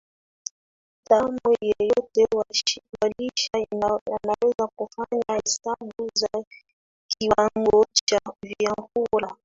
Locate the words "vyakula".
8.43-9.35